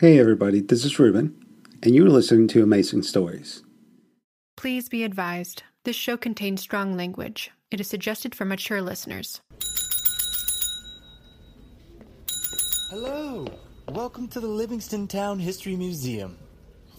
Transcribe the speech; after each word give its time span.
Hey 0.00 0.20
everybody, 0.20 0.60
this 0.60 0.84
is 0.84 0.96
Ruben, 1.00 1.34
and 1.82 1.92
you're 1.92 2.08
listening 2.08 2.46
to 2.48 2.62
Amazing 2.62 3.02
Stories. 3.02 3.64
Please 4.56 4.88
be 4.88 5.02
advised 5.02 5.64
this 5.82 5.96
show 5.96 6.16
contains 6.16 6.60
strong 6.60 6.96
language. 6.96 7.50
It 7.72 7.80
is 7.80 7.88
suggested 7.88 8.32
for 8.32 8.44
mature 8.44 8.80
listeners. 8.80 9.40
Hello. 12.90 13.48
Welcome 13.88 14.28
to 14.28 14.38
the 14.38 14.46
Livingston 14.46 15.08
Town 15.08 15.40
History 15.40 15.74
Museum. 15.74 16.38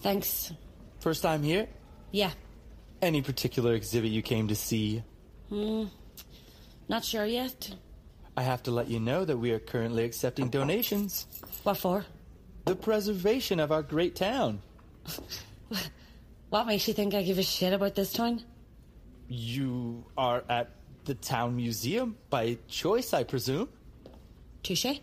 Thanks. 0.02 0.52
First 0.98 1.22
time 1.22 1.42
here? 1.42 1.68
Yeah. 2.10 2.32
Any 3.00 3.22
particular 3.22 3.72
exhibit 3.72 4.10
you 4.10 4.20
came 4.20 4.46
to 4.48 4.54
see? 4.54 5.02
Hmm, 5.48 5.84
not 6.90 7.02
sure 7.02 7.24
yet. 7.24 7.74
I 8.36 8.42
have 8.42 8.62
to 8.64 8.70
let 8.70 8.88
you 8.88 9.00
know 9.00 9.24
that 9.24 9.38
we 9.38 9.52
are 9.52 9.58
currently 9.58 10.04
accepting 10.04 10.50
donations. 10.50 11.26
What 11.62 11.78
for? 11.78 12.04
The 12.64 12.76
preservation 12.76 13.60
of 13.60 13.72
our 13.72 13.82
great 13.82 14.14
town. 14.14 14.60
What 16.50 16.66
makes 16.66 16.88
you 16.88 16.94
think 16.94 17.14
I 17.14 17.22
give 17.22 17.38
a 17.38 17.44
shit 17.44 17.72
about 17.72 17.94
this 17.94 18.12
town? 18.12 18.42
You 19.28 20.04
are 20.18 20.42
at 20.48 20.70
the 21.04 21.14
town 21.14 21.54
museum 21.54 22.16
by 22.28 22.58
choice, 22.66 23.14
I 23.14 23.22
presume? 23.22 23.68
Touche? 24.64 24.98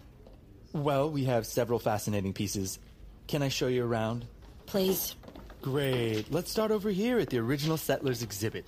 Well, 0.73 1.09
we 1.09 1.23
have 1.23 1.45
several 1.45 1.79
fascinating 1.79 2.33
pieces. 2.33 2.79
Can 3.27 3.41
I 3.41 3.47
show 3.47 3.67
you 3.67 3.85
around? 3.85 4.25
Please. 4.65 5.15
Great. 5.61 6.29
Let's 6.29 6.51
start 6.51 6.71
over 6.71 6.89
here 6.89 7.17
at 7.17 7.29
the 7.29 7.37
original 7.37 7.77
settlers 7.77 8.21
exhibit. 8.21 8.67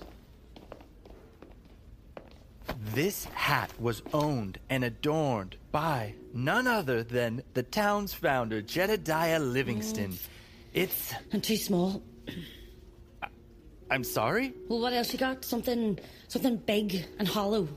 This 2.92 3.24
hat 3.34 3.70
was 3.78 4.02
owned 4.12 4.58
and 4.68 4.82
adorned 4.82 5.56
by 5.70 6.14
none 6.34 6.66
other 6.66 7.04
than 7.04 7.42
the 7.54 7.62
town's 7.62 8.12
founder, 8.12 8.60
Jedediah 8.62 9.38
Livingston. 9.38 10.18
It's. 10.74 11.14
And 11.30 11.42
too 11.42 11.56
small. 11.56 12.02
I'm 13.90 14.02
sorry? 14.02 14.54
Well, 14.68 14.80
what 14.80 14.92
else 14.92 15.12
you 15.12 15.18
got? 15.18 15.44
Something, 15.44 15.98
something 16.28 16.56
big 16.56 17.04
and 17.18 17.28
hollow. 17.28 17.68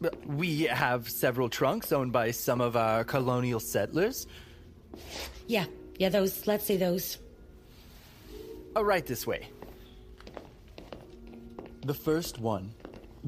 But 0.00 0.24
We 0.26 0.62
have 0.62 1.08
several 1.08 1.48
trunks 1.48 1.90
owned 1.90 2.12
by 2.12 2.30
some 2.30 2.60
of 2.60 2.76
our 2.76 3.02
colonial 3.02 3.58
settlers. 3.58 4.28
Yeah, 5.48 5.64
yeah, 5.98 6.08
those. 6.08 6.46
Let's 6.46 6.64
see 6.64 6.76
those. 6.76 7.18
Uh, 8.76 8.84
right 8.84 9.04
this 9.04 9.26
way. 9.26 9.48
The 11.84 11.94
first 11.94 12.38
one. 12.38 12.72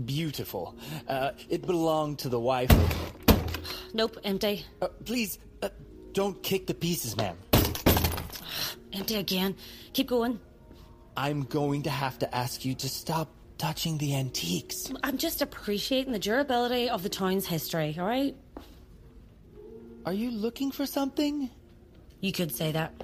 Beautiful. 0.05 0.77
Uh, 1.08 1.33
it 1.48 1.66
belonged 1.66 2.20
to 2.20 2.28
the 2.28 2.41
wife 2.41 2.70
of. 2.70 3.92
Nope, 3.92 4.19
empty. 4.24 4.64
Uh, 4.80 4.88
please, 5.05 5.38
uh, 5.62 5.69
don't 6.12 6.42
kick 6.42 6.66
the 6.66 6.74
pieces, 6.74 7.16
ma'am. 7.16 7.36
Empty 8.92 9.16
again. 9.16 9.56
Keep 9.92 10.08
going. 10.08 10.41
I'm 11.16 11.42
going 11.42 11.83
to 11.83 11.91
have 11.91 12.18
to 12.20 12.34
ask 12.34 12.64
you 12.64 12.74
to 12.77 12.88
stop 12.88 13.28
touching 13.58 13.98
the 13.98 14.14
antiques. 14.14 14.91
I'm 15.02 15.18
just 15.18 15.42
appreciating 15.42 16.12
the 16.12 16.18
durability 16.18 16.88
of 16.88 17.02
the 17.02 17.08
town's 17.08 17.46
history, 17.46 17.94
alright? 17.98 18.34
Are 20.06 20.14
you 20.14 20.30
looking 20.30 20.70
for 20.70 20.86
something? 20.86 21.50
You 22.20 22.33
could 22.33 22.55
say 22.55 22.72
that. 22.72 22.94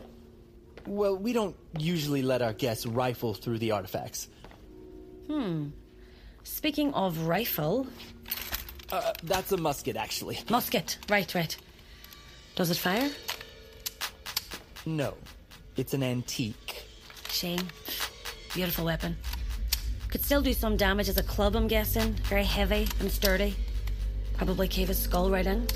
Well, 0.86 1.16
we 1.16 1.32
don't 1.32 1.56
usually 1.78 2.22
let 2.22 2.42
our 2.42 2.52
guests 2.52 2.86
rifle 2.86 3.34
through 3.34 3.58
the 3.58 3.72
artifacts. 3.72 4.28
Speaking 6.50 6.94
of 6.94 7.26
rifle, 7.26 7.86
Uh, 8.92 9.12
that's 9.24 9.50
a 9.50 9.56
musket, 9.56 9.96
actually. 9.96 10.38
musket. 10.48 10.96
Right, 11.10 11.34
right. 11.34 11.56
Does 12.54 12.70
it 12.70 12.76
fire? 12.76 13.10
No, 14.86 15.14
it's 15.76 15.92
an 15.92 16.04
antique. 16.04 16.84
Shame. 17.28 17.66
Beautiful 18.54 18.84
weapon. 18.84 19.16
Could 20.08 20.24
still 20.24 20.40
do 20.40 20.52
some 20.52 20.76
damage 20.76 21.08
as 21.08 21.18
a 21.18 21.22
club, 21.24 21.56
I'm 21.56 21.66
guessing. 21.66 22.12
Very 22.28 22.44
heavy 22.44 22.86
and 23.00 23.10
sturdy. 23.10 23.56
Probably 24.36 24.68
cave 24.68 24.86
his 24.88 24.98
skull 25.00 25.28
right 25.30 25.46
in. 25.46 25.66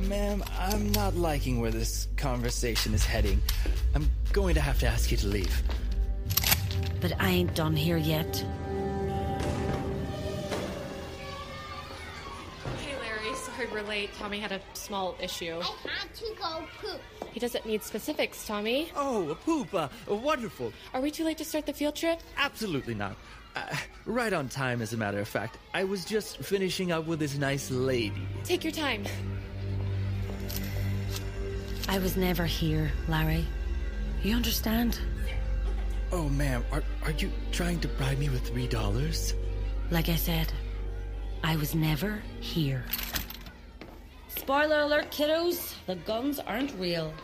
Ma'am, 0.00 0.44
I'm 0.58 0.92
not 0.92 1.16
liking 1.16 1.60
where 1.62 1.70
this 1.70 2.08
conversation 2.18 2.92
is 2.92 3.04
heading. 3.06 3.40
I'm 3.94 4.10
going 4.34 4.54
to 4.54 4.60
have 4.60 4.78
to 4.80 4.86
ask 4.86 5.10
you 5.10 5.16
to 5.16 5.26
leave. 5.28 5.62
But 7.00 7.18
I 7.18 7.30
ain't 7.30 7.54
done 7.54 7.74
here 7.74 7.96
yet. 7.96 8.44
Late. 13.94 14.10
Tommy 14.18 14.40
had 14.40 14.50
a 14.50 14.60
small 14.72 15.14
issue. 15.20 15.60
I 15.62 15.88
had 15.88 16.12
to 16.14 16.24
go 16.40 16.64
poop. 16.80 17.00
He 17.32 17.38
doesn't 17.38 17.64
need 17.64 17.82
specifics, 17.82 18.44
Tommy. 18.44 18.90
Oh, 18.96 19.30
a 19.30 19.34
poop. 19.36 19.72
Uh, 19.72 19.88
wonderful. 20.08 20.72
Are 20.92 21.00
we 21.00 21.10
too 21.12 21.24
late 21.24 21.38
to 21.38 21.44
start 21.44 21.64
the 21.66 21.72
field 21.72 21.94
trip? 21.94 22.20
Absolutely 22.36 22.94
not. 22.94 23.16
Uh, 23.54 23.62
right 24.04 24.32
on 24.32 24.48
time, 24.48 24.82
as 24.82 24.92
a 24.92 24.96
matter 24.96 25.20
of 25.20 25.28
fact. 25.28 25.58
I 25.72 25.84
was 25.84 26.04
just 26.04 26.38
finishing 26.38 26.90
up 26.90 27.06
with 27.06 27.20
this 27.20 27.36
nice 27.38 27.70
lady. 27.70 28.26
Take 28.42 28.64
your 28.64 28.72
time. 28.72 29.04
I 31.88 31.98
was 31.98 32.16
never 32.16 32.46
here, 32.46 32.90
Larry. 33.08 33.46
You 34.24 34.34
understand? 34.34 34.98
Oh, 36.10 36.28
ma'am, 36.30 36.64
are, 36.72 36.82
are 37.04 37.12
you 37.12 37.30
trying 37.52 37.78
to 37.80 37.88
bribe 37.88 38.18
me 38.18 38.28
with 38.28 38.44
three 38.48 38.66
dollars? 38.66 39.34
Like 39.90 40.08
I 40.08 40.16
said, 40.16 40.52
I 41.44 41.54
was 41.56 41.74
never 41.76 42.22
here. 42.40 42.84
Spoiler 44.44 44.80
alert, 44.80 45.10
kiddos. 45.10 45.72
The 45.86 45.94
guns 45.94 46.38
aren't 46.38 46.78
real. 46.78 47.14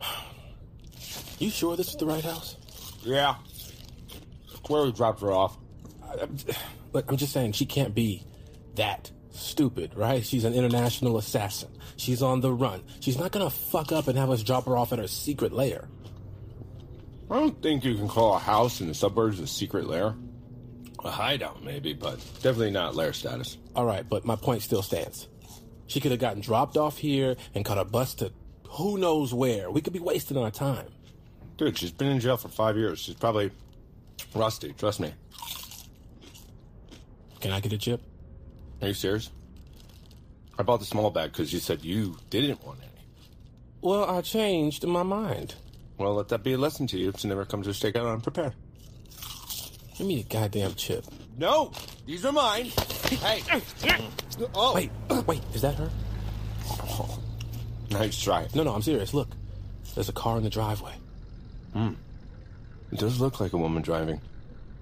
You 1.38 1.50
sure 1.50 1.76
this 1.76 1.88
is 1.88 1.96
the 1.96 2.06
right 2.06 2.24
house? 2.24 2.56
Yeah. 3.02 3.34
Where 4.68 4.84
we 4.84 4.92
dropped 4.92 5.20
her 5.20 5.30
off. 5.30 5.58
Look, 6.94 7.10
I'm 7.10 7.18
just 7.18 7.34
saying 7.34 7.52
she 7.52 7.66
can't 7.66 7.94
be 7.94 8.24
that 8.76 9.10
stupid, 9.32 9.92
right? 9.94 10.24
She's 10.24 10.44
an 10.44 10.54
international 10.54 11.18
assassin. 11.18 11.68
She's 11.98 12.22
on 12.22 12.40
the 12.40 12.54
run. 12.54 12.84
She's 13.00 13.18
not 13.18 13.32
gonna 13.32 13.50
fuck 13.50 13.92
up 13.92 14.08
and 14.08 14.16
have 14.16 14.30
us 14.30 14.42
drop 14.42 14.64
her 14.64 14.78
off 14.78 14.94
at 14.94 14.98
her 14.98 15.08
secret 15.08 15.52
lair. 15.52 15.90
I 17.30 17.38
don't 17.38 17.60
think 17.60 17.84
you 17.84 17.96
can 17.96 18.08
call 18.08 18.34
a 18.34 18.38
house 18.38 18.80
in 18.80 18.88
the 18.88 18.94
suburbs 18.94 19.40
a 19.40 19.46
secret 19.46 19.86
lair. 19.86 20.14
A 21.04 21.10
hideout, 21.10 21.62
maybe, 21.62 21.92
but 21.92 22.18
definitely 22.36 22.70
not 22.70 22.94
lair 22.94 23.12
status. 23.12 23.58
All 23.74 23.84
right, 23.84 24.08
but 24.08 24.24
my 24.24 24.36
point 24.36 24.62
still 24.62 24.82
stands. 24.82 25.28
She 25.86 26.00
could 26.00 26.10
have 26.10 26.20
gotten 26.20 26.40
dropped 26.40 26.76
off 26.76 26.98
here 26.98 27.36
and 27.54 27.64
caught 27.64 27.78
a 27.78 27.84
bus 27.84 28.14
to 28.14 28.32
who 28.70 28.98
knows 28.98 29.32
where. 29.32 29.70
We 29.70 29.80
could 29.80 29.92
be 29.92 30.00
wasting 30.00 30.36
our 30.36 30.50
time. 30.50 30.88
Dude, 31.56 31.78
she's 31.78 31.92
been 31.92 32.08
in 32.08 32.20
jail 32.20 32.36
for 32.36 32.48
five 32.48 32.76
years. 32.76 32.98
She's 32.98 33.14
probably 33.14 33.50
rusty, 34.34 34.72
trust 34.72 35.00
me. 35.00 35.12
Can 37.40 37.52
I 37.52 37.60
get 37.60 37.72
a 37.72 37.78
chip? 37.78 38.02
Are 38.82 38.88
you 38.88 38.94
serious? 38.94 39.30
I 40.58 40.62
bought 40.62 40.80
the 40.80 40.86
small 40.86 41.10
bag 41.10 41.32
because 41.32 41.52
you 41.52 41.60
said 41.60 41.84
you 41.84 42.16
didn't 42.30 42.64
want 42.66 42.80
any. 42.80 42.90
Well, 43.80 44.04
I 44.04 44.20
changed 44.22 44.86
my 44.86 45.02
mind. 45.02 45.54
Well, 45.98 46.14
let 46.14 46.28
that 46.28 46.42
be 46.42 46.54
a 46.54 46.58
lesson 46.58 46.86
to 46.88 46.98
you 46.98 47.12
to 47.12 47.26
never 47.26 47.44
come 47.44 47.62
to 47.62 47.70
a 47.70 47.72
stakeout 47.72 48.12
unprepared. 48.12 48.54
Give 49.96 50.06
me 50.06 50.20
a 50.20 50.24
goddamn 50.24 50.74
chip. 50.74 51.04
No! 51.38 51.72
These 52.04 52.24
are 52.26 52.32
mine! 52.32 52.66
hey! 52.66 53.42
oh! 54.54 54.74
Wait, 54.74 54.90
wait, 55.26 55.42
is 55.54 55.62
that 55.62 55.74
her? 55.76 55.90
Nice 57.90 58.20
try. 58.20 58.46
No, 58.54 58.62
no, 58.62 58.74
I'm 58.74 58.82
serious. 58.82 59.14
Look, 59.14 59.28
there's 59.94 60.08
a 60.08 60.12
car 60.12 60.36
in 60.36 60.44
the 60.44 60.50
driveway. 60.50 60.92
Hmm. 61.72 61.92
It 62.92 62.98
does 62.98 63.20
look 63.20 63.40
like 63.40 63.54
a 63.54 63.56
woman 63.56 63.82
driving. 63.82 64.20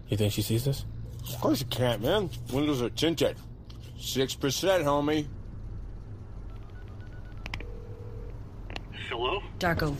You 0.08 0.16
think 0.16 0.32
she 0.32 0.42
sees 0.42 0.64
this? 0.64 0.84
Of 1.32 1.40
course 1.40 1.60
you 1.60 1.66
can't, 1.66 2.02
man. 2.02 2.28
Windows 2.52 2.82
are 2.82 2.90
tinted. 2.90 3.36
6%, 3.98 4.38
homie. 4.84 5.26
Hello? 9.08 9.42
Darko, 9.58 9.94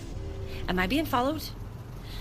am 0.68 0.78
I 0.78 0.86
being 0.86 1.06
followed? 1.06 1.42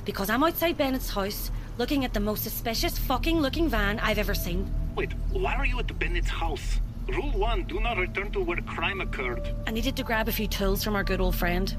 Because 0.06 0.30
I'm 0.30 0.44
outside 0.44 0.78
Bennett's 0.78 1.10
house 1.10 1.50
looking 1.78 2.06
at 2.06 2.14
the 2.14 2.20
most 2.20 2.44
suspicious 2.44 2.98
fucking 2.98 3.40
looking 3.40 3.70
van 3.70 4.00
I've 4.00 4.18
ever 4.18 4.34
seen. 4.34 4.72
Wait, 4.96 5.12
why 5.32 5.56
are 5.56 5.66
you 5.66 5.80
at 5.80 6.00
Bennett's 6.00 6.30
house? 6.30 6.80
Rule 7.08 7.32
1 7.32 7.64
do 7.64 7.80
not 7.80 7.98
return 7.98 8.32
to 8.32 8.42
where 8.42 8.62
crime 8.62 9.02
occurred. 9.02 9.54
I 9.68 9.72
needed 9.72 9.96
to 9.98 10.04
grab 10.04 10.28
a 10.28 10.32
few 10.32 10.48
tools 10.48 10.84
from 10.84 10.96
our 10.96 11.04
good 11.04 11.20
old 11.20 11.36
friend. 11.36 11.76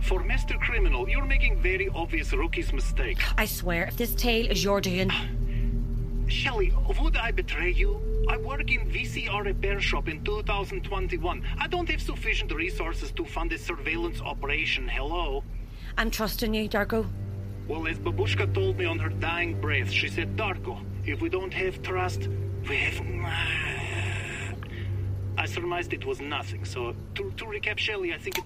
For 0.00 0.22
Mr. 0.22 0.60
Criminal, 0.60 1.08
you're 1.08 1.24
making 1.24 1.60
very 1.60 1.88
obvious 1.88 2.32
rookie's 2.32 2.72
mistake. 2.72 3.18
I 3.36 3.46
swear, 3.46 3.86
if 3.86 3.96
this 3.96 4.14
tale 4.14 4.48
is 4.48 4.62
your 4.62 4.80
doing, 4.80 5.10
Shelley, 6.28 6.72
would 7.00 7.16
I 7.16 7.30
betray 7.32 7.72
you? 7.72 8.00
I 8.28 8.36
work 8.36 8.70
in 8.70 8.88
VCR 8.90 9.44
repair 9.44 9.80
shop 9.80 10.08
in 10.08 10.22
2021. 10.24 11.42
I 11.58 11.66
don't 11.68 11.88
have 11.88 12.02
sufficient 12.02 12.52
resources 12.52 13.10
to 13.12 13.24
fund 13.24 13.52
a 13.52 13.58
surveillance 13.58 14.20
operation. 14.20 14.88
Hello? 14.88 15.42
I'm 15.96 16.10
trusting 16.10 16.52
you, 16.54 16.68
Darko. 16.68 17.06
Well, 17.68 17.88
as 17.88 17.98
Babushka 17.98 18.54
told 18.54 18.78
me 18.78 18.84
on 18.84 18.98
her 19.00 19.08
dying 19.08 19.60
breath, 19.60 19.90
she 19.90 20.08
said, 20.08 20.36
Darko, 20.36 20.78
if 21.04 21.20
we 21.20 21.28
don't 21.28 21.52
have 21.52 21.82
trust, 21.82 22.28
we 22.68 22.76
have... 22.76 23.00
I 25.36 25.46
surmised 25.46 25.92
it 25.92 26.04
was 26.04 26.20
nothing, 26.20 26.64
so 26.64 26.94
to, 27.16 27.30
to 27.32 27.44
recap 27.44 27.78
Shelly, 27.78 28.14
I 28.14 28.18
think 28.18 28.38
it... 28.38 28.44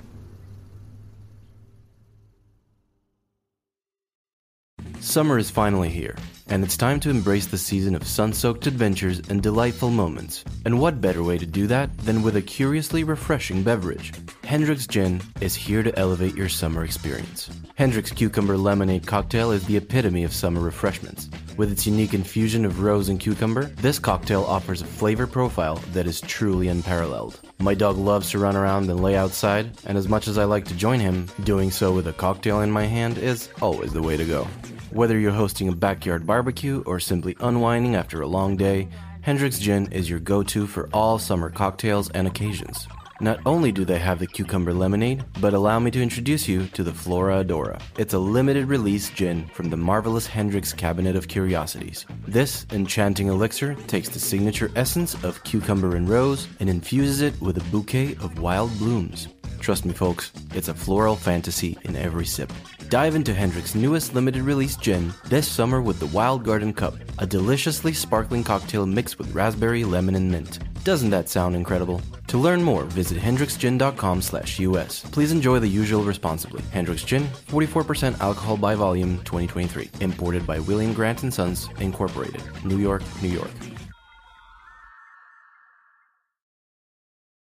Summer 5.00 5.38
is 5.38 5.50
finally 5.50 5.88
here, 5.88 6.14
and 6.48 6.62
it's 6.62 6.76
time 6.76 7.00
to 7.00 7.08
embrace 7.08 7.46
the 7.46 7.56
season 7.56 7.94
of 7.94 8.06
sun 8.06 8.34
soaked 8.34 8.66
adventures 8.66 9.18
and 9.30 9.42
delightful 9.42 9.88
moments. 9.88 10.44
And 10.66 10.78
what 10.78 11.00
better 11.00 11.22
way 11.22 11.38
to 11.38 11.46
do 11.46 11.66
that 11.68 11.96
than 11.98 12.22
with 12.22 12.36
a 12.36 12.42
curiously 12.42 13.02
refreshing 13.02 13.62
beverage? 13.62 14.12
Hendrick's 14.44 14.86
Gin 14.86 15.22
is 15.40 15.54
here 15.54 15.82
to 15.82 15.98
elevate 15.98 16.36
your 16.36 16.50
summer 16.50 16.84
experience. 16.84 17.48
Hendrick's 17.76 18.10
Cucumber 18.10 18.58
Lemonade 18.58 19.06
cocktail 19.06 19.52
is 19.52 19.64
the 19.64 19.78
epitome 19.78 20.22
of 20.22 20.34
summer 20.34 20.60
refreshments. 20.60 21.30
With 21.56 21.72
its 21.72 21.86
unique 21.86 22.12
infusion 22.12 22.66
of 22.66 22.82
rose 22.82 23.08
and 23.08 23.18
cucumber, 23.18 23.64
this 23.64 23.98
cocktail 23.98 24.44
offers 24.44 24.82
a 24.82 24.86
flavor 24.86 25.26
profile 25.26 25.76
that 25.92 26.06
is 26.06 26.20
truly 26.20 26.68
unparalleled. 26.68 27.40
My 27.58 27.74
dog 27.74 27.96
loves 27.96 28.30
to 28.30 28.38
run 28.38 28.56
around 28.56 28.90
and 28.90 29.02
lay 29.02 29.16
outside, 29.16 29.70
and 29.86 29.96
as 29.96 30.08
much 30.08 30.28
as 30.28 30.36
I 30.36 30.44
like 30.44 30.66
to 30.66 30.74
join 30.74 31.00
him, 31.00 31.26
doing 31.44 31.70
so 31.70 31.90
with 31.92 32.06
a 32.06 32.12
cocktail 32.12 32.60
in 32.60 32.70
my 32.70 32.84
hand 32.84 33.16
is 33.16 33.48
always 33.62 33.94
the 33.94 34.02
way 34.02 34.18
to 34.18 34.24
go. 34.26 34.46
Whether 34.92 35.20
you're 35.20 35.30
hosting 35.30 35.68
a 35.68 35.72
backyard 35.72 36.26
barbecue 36.26 36.82
or 36.84 36.98
simply 36.98 37.36
unwinding 37.38 37.94
after 37.94 38.22
a 38.22 38.26
long 38.26 38.56
day, 38.56 38.88
Hendrick's 39.20 39.60
Gin 39.60 39.86
is 39.92 40.10
your 40.10 40.18
go 40.18 40.42
to 40.42 40.66
for 40.66 40.88
all 40.92 41.16
summer 41.16 41.48
cocktails 41.48 42.10
and 42.10 42.26
occasions. 42.26 42.88
Not 43.20 43.38
only 43.46 43.70
do 43.70 43.84
they 43.84 44.00
have 44.00 44.18
the 44.18 44.26
cucumber 44.26 44.74
lemonade, 44.74 45.24
but 45.40 45.54
allow 45.54 45.78
me 45.78 45.92
to 45.92 46.02
introduce 46.02 46.48
you 46.48 46.66
to 46.68 46.82
the 46.82 46.92
Flora 46.92 47.44
Adora. 47.44 47.80
It's 47.98 48.14
a 48.14 48.18
limited 48.18 48.66
release 48.66 49.10
gin 49.10 49.46
from 49.54 49.70
the 49.70 49.76
marvelous 49.76 50.26
Hendrick's 50.26 50.72
Cabinet 50.72 51.14
of 51.14 51.28
Curiosities. 51.28 52.04
This 52.26 52.66
enchanting 52.72 53.28
elixir 53.28 53.76
takes 53.86 54.08
the 54.08 54.18
signature 54.18 54.72
essence 54.74 55.22
of 55.22 55.44
cucumber 55.44 55.94
and 55.94 56.08
rose 56.08 56.48
and 56.58 56.68
infuses 56.68 57.20
it 57.20 57.40
with 57.40 57.58
a 57.58 57.70
bouquet 57.70 58.16
of 58.16 58.40
wild 58.40 58.76
blooms. 58.78 59.28
Trust 59.60 59.84
me, 59.84 59.92
folks, 59.92 60.32
it's 60.54 60.68
a 60.68 60.74
floral 60.74 61.14
fantasy 61.14 61.78
in 61.84 61.94
every 61.94 62.24
sip. 62.24 62.52
Dive 62.88 63.14
into 63.14 63.32
Hendrick's 63.32 63.74
newest 63.74 64.14
limited 64.14 64.42
release 64.42 64.74
gin 64.74 65.12
this 65.26 65.46
summer 65.46 65.80
with 65.80 66.00
the 66.00 66.06
Wild 66.06 66.42
Garden 66.44 66.72
Cup, 66.72 66.94
a 67.18 67.26
deliciously 67.26 67.92
sparkling 67.92 68.42
cocktail 68.42 68.86
mixed 68.86 69.18
with 69.18 69.32
raspberry, 69.32 69.84
lemon, 69.84 70.16
and 70.16 70.32
mint. 70.32 70.58
Doesn't 70.82 71.10
that 71.10 71.28
sound 71.28 71.54
incredible? 71.54 72.00
To 72.28 72.38
learn 72.38 72.62
more, 72.62 72.84
visit 72.84 73.18
hendricksgin.com 73.18 74.22
slash 74.22 74.58
US. 74.60 75.02
Please 75.02 75.30
enjoy 75.30 75.58
the 75.58 75.68
usual 75.68 76.02
responsibly. 76.02 76.62
Hendrick's 76.72 77.04
Gin, 77.04 77.24
44% 77.48 78.18
alcohol 78.20 78.56
by 78.56 78.74
volume, 78.74 79.18
2023. 79.18 79.90
Imported 80.00 80.46
by 80.46 80.58
William 80.58 80.94
Grant 80.94 81.20
& 81.32 81.34
Sons, 81.34 81.68
Incorporated. 81.80 82.42
New 82.64 82.78
York, 82.78 83.02
New 83.22 83.28
York. 83.28 83.50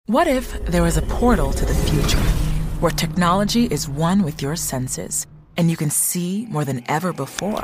What 0.07 0.27
if 0.27 0.65
there 0.65 0.83
was 0.83 0.97
a 0.97 1.01
portal 1.01 1.53
to 1.53 1.65
the 1.65 1.73
future 1.73 2.19
where 2.81 2.91
technology 2.91 3.67
is 3.67 3.87
one 3.87 4.23
with 4.23 4.41
your 4.41 4.57
senses 4.57 5.25
and 5.55 5.71
you 5.71 5.77
can 5.77 5.89
see 5.89 6.45
more 6.49 6.65
than 6.65 6.83
ever 6.89 7.13
before? 7.13 7.63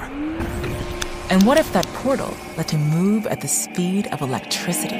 And 1.29 1.43
what 1.43 1.57
if 1.57 1.73
that 1.73 1.85
portal 1.87 2.33
let 2.55 2.71
you 2.71 2.79
move 2.79 3.27
at 3.27 3.41
the 3.41 3.47
speed 3.49 4.07
of 4.13 4.21
electricity? 4.21 4.95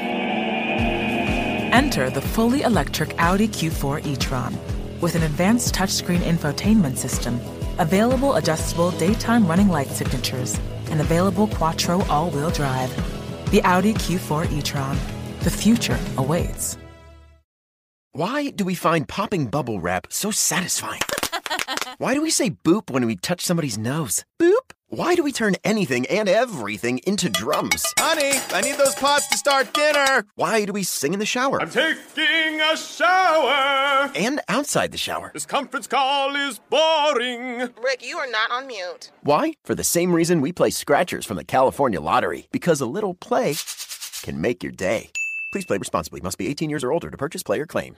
Enter 1.72 2.10
the 2.10 2.20
fully 2.20 2.60
electric 2.60 3.18
Audi 3.18 3.48
Q4 3.48 4.04
e-tron 4.04 4.54
with 5.00 5.14
an 5.14 5.22
advanced 5.22 5.74
touchscreen 5.74 6.20
infotainment 6.20 6.98
system, 6.98 7.40
available 7.78 8.34
adjustable 8.34 8.90
daytime 8.90 9.46
running 9.46 9.70
light 9.70 9.88
signatures, 9.88 10.60
and 10.90 11.00
available 11.00 11.46
Quattro 11.46 12.02
all-wheel 12.02 12.50
drive. 12.50 12.94
The 13.50 13.62
Audi 13.62 13.94
Q4 13.94 14.52
e-tron. 14.52 14.98
The 15.40 15.50
future 15.50 15.98
awaits. 16.18 16.76
Why 18.12 18.50
do 18.50 18.64
we 18.64 18.74
find 18.74 19.06
popping 19.06 19.46
bubble 19.46 19.80
wrap 19.80 20.08
so 20.10 20.32
satisfying? 20.32 21.02
Why 21.98 22.12
do 22.12 22.20
we 22.20 22.30
say 22.30 22.50
boop 22.50 22.90
when 22.90 23.06
we 23.06 23.14
touch 23.14 23.40
somebody's 23.40 23.78
nose? 23.78 24.24
Boop? 24.36 24.72
Why 24.88 25.14
do 25.14 25.22
we 25.22 25.30
turn 25.30 25.54
anything 25.62 26.06
and 26.06 26.28
everything 26.28 26.98
into 27.06 27.28
drums? 27.28 27.84
Honey, 27.96 28.40
I 28.50 28.62
need 28.62 28.78
those 28.78 28.96
pots 28.96 29.28
to 29.28 29.38
start 29.38 29.72
dinner. 29.72 30.26
Why 30.34 30.64
do 30.64 30.72
we 30.72 30.82
sing 30.82 31.12
in 31.12 31.20
the 31.20 31.24
shower? 31.24 31.62
I'm 31.62 31.70
taking 31.70 32.60
a 32.60 32.76
shower. 32.76 34.10
And 34.16 34.40
outside 34.48 34.90
the 34.90 34.98
shower. 34.98 35.30
This 35.32 35.46
conference 35.46 35.86
call 35.86 36.34
is 36.34 36.58
boring. 36.68 37.58
Rick, 37.80 38.02
you 38.02 38.18
are 38.18 38.30
not 38.30 38.50
on 38.50 38.66
mute. 38.66 39.12
Why? 39.22 39.54
For 39.62 39.76
the 39.76 39.84
same 39.84 40.12
reason 40.12 40.40
we 40.40 40.50
play 40.50 40.70
scratchers 40.70 41.24
from 41.24 41.36
the 41.36 41.44
California 41.44 42.00
Lottery. 42.00 42.48
Because 42.50 42.80
a 42.80 42.86
little 42.86 43.14
play 43.14 43.54
can 44.24 44.40
make 44.40 44.64
your 44.64 44.72
day. 44.72 45.10
Please 45.52 45.64
play 45.64 45.78
responsibly. 45.78 46.20
Must 46.20 46.38
be 46.38 46.48
18 46.48 46.70
years 46.70 46.84
or 46.84 46.92
older 46.92 47.10
to 47.10 47.16
purchase, 47.16 47.42
play, 47.42 47.60
or 47.60 47.66
claim. 47.66 47.96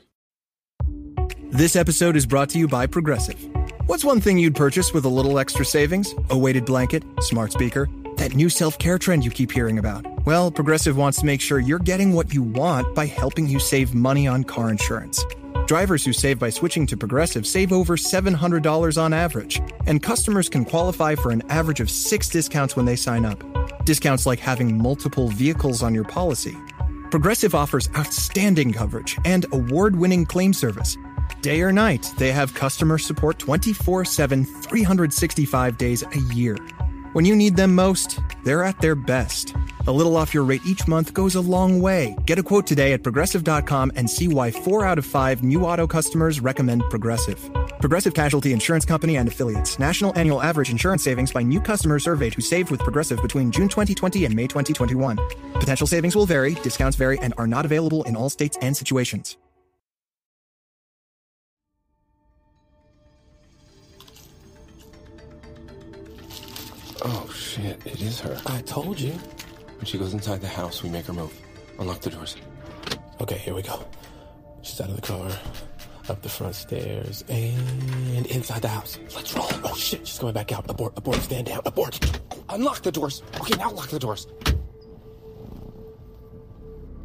This 1.50 1.76
episode 1.76 2.16
is 2.16 2.24
brought 2.24 2.48
to 2.50 2.58
you 2.58 2.66
by 2.66 2.86
Progressive. 2.86 3.38
What's 3.86 4.04
one 4.04 4.20
thing 4.22 4.38
you'd 4.38 4.54
purchase 4.54 4.94
with 4.94 5.04
a 5.04 5.08
little 5.08 5.38
extra 5.38 5.66
savings? 5.66 6.14
A 6.30 6.38
weighted 6.38 6.64
blanket, 6.64 7.04
smart 7.20 7.52
speaker, 7.52 7.88
that 8.16 8.34
new 8.34 8.48
self 8.48 8.78
care 8.78 8.98
trend 8.98 9.24
you 9.24 9.30
keep 9.30 9.52
hearing 9.52 9.78
about. 9.78 10.06
Well, 10.24 10.50
Progressive 10.50 10.96
wants 10.96 11.20
to 11.20 11.26
make 11.26 11.40
sure 11.42 11.58
you're 11.58 11.78
getting 11.78 12.14
what 12.14 12.32
you 12.32 12.42
want 12.42 12.94
by 12.94 13.06
helping 13.06 13.46
you 13.48 13.58
save 13.58 13.92
money 13.92 14.26
on 14.26 14.44
car 14.44 14.70
insurance. 14.70 15.22
Drivers 15.66 16.04
who 16.04 16.12
save 16.12 16.38
by 16.38 16.48
switching 16.48 16.86
to 16.86 16.96
Progressive 16.96 17.46
save 17.46 17.72
over 17.72 17.96
$700 17.96 19.00
on 19.00 19.12
average, 19.12 19.60
and 19.86 20.02
customers 20.02 20.48
can 20.48 20.64
qualify 20.64 21.14
for 21.14 21.30
an 21.30 21.42
average 21.50 21.80
of 21.80 21.90
six 21.90 22.28
discounts 22.28 22.76
when 22.76 22.86
they 22.86 22.96
sign 22.96 23.26
up. 23.26 23.42
Discounts 23.84 24.26
like 24.26 24.38
having 24.38 24.78
multiple 24.78 25.28
vehicles 25.28 25.82
on 25.82 25.94
your 25.94 26.04
policy. 26.04 26.56
Progressive 27.12 27.54
offers 27.54 27.90
outstanding 27.94 28.72
coverage 28.72 29.18
and 29.26 29.44
award 29.52 29.94
winning 29.94 30.24
claim 30.24 30.54
service. 30.54 30.96
Day 31.42 31.60
or 31.60 31.70
night, 31.70 32.10
they 32.16 32.32
have 32.32 32.54
customer 32.54 32.96
support 32.96 33.38
24 33.38 34.06
7, 34.06 34.46
365 34.46 35.76
days 35.76 36.02
a 36.02 36.34
year. 36.34 36.56
When 37.12 37.26
you 37.26 37.36
need 37.36 37.54
them 37.54 37.74
most, 37.74 38.18
they're 38.44 38.64
at 38.64 38.80
their 38.80 38.94
best. 38.94 39.54
A 39.84 39.90
little 39.90 40.16
off 40.16 40.32
your 40.32 40.44
rate 40.44 40.60
each 40.64 40.86
month 40.86 41.12
goes 41.12 41.34
a 41.34 41.40
long 41.40 41.80
way. 41.80 42.14
Get 42.24 42.38
a 42.38 42.42
quote 42.44 42.68
today 42.68 42.92
at 42.92 43.02
progressive.com 43.02 43.90
and 43.96 44.08
see 44.08 44.28
why 44.28 44.52
four 44.52 44.86
out 44.86 44.96
of 44.96 45.04
five 45.04 45.42
new 45.42 45.64
auto 45.64 45.88
customers 45.88 46.38
recommend 46.38 46.84
Progressive. 46.88 47.50
Progressive 47.80 48.14
Casualty 48.14 48.52
Insurance 48.52 48.84
Company 48.84 49.16
and 49.16 49.26
Affiliates. 49.26 49.80
National 49.80 50.16
annual 50.16 50.40
average 50.40 50.70
insurance 50.70 51.02
savings 51.02 51.32
by 51.32 51.42
new 51.42 51.60
customers 51.60 52.04
surveyed 52.04 52.32
who 52.32 52.42
saved 52.42 52.70
with 52.70 52.78
Progressive 52.78 53.20
between 53.22 53.50
June 53.50 53.68
2020 53.68 54.24
and 54.24 54.36
May 54.36 54.46
2021. 54.46 55.18
Potential 55.54 55.88
savings 55.88 56.14
will 56.14 56.26
vary, 56.26 56.54
discounts 56.62 56.96
vary, 56.96 57.18
and 57.18 57.34
are 57.36 57.48
not 57.48 57.64
available 57.64 58.04
in 58.04 58.14
all 58.14 58.30
states 58.30 58.56
and 58.62 58.76
situations. 58.76 59.36
Oh 67.04 67.28
shit, 67.34 67.84
it 67.84 68.00
is 68.00 68.20
her. 68.20 68.40
I 68.46 68.60
told 68.60 69.00
you. 69.00 69.18
When 69.82 69.88
she 69.88 69.98
goes 69.98 70.14
inside 70.14 70.40
the 70.40 70.46
house, 70.46 70.84
we 70.84 70.90
make 70.90 71.06
her 71.06 71.12
move. 71.12 71.36
Unlock 71.80 72.02
the 72.02 72.10
doors. 72.10 72.36
Okay, 73.20 73.36
here 73.36 73.52
we 73.52 73.62
go. 73.62 73.84
She's 74.62 74.80
out 74.80 74.90
of 74.90 74.94
the 74.94 75.02
car, 75.02 75.28
up 76.08 76.22
the 76.22 76.28
front 76.28 76.54
stairs, 76.54 77.24
and 77.28 78.24
inside 78.26 78.62
the 78.62 78.68
house. 78.68 78.96
Let's 79.12 79.34
roll. 79.34 79.48
Oh 79.64 79.74
shit, 79.74 80.06
she's 80.06 80.20
coming 80.20 80.34
back 80.34 80.52
out. 80.52 80.70
Abort, 80.70 80.92
abort, 80.96 81.16
stand 81.16 81.48
down, 81.48 81.62
abort. 81.66 81.98
Unlock 82.48 82.82
the 82.82 82.92
doors. 82.92 83.24
Okay, 83.40 83.56
now 83.56 83.72
lock 83.72 83.88
the 83.88 83.98
doors. 83.98 84.28